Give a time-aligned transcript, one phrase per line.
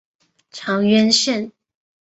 [0.49, 1.51] 长渊线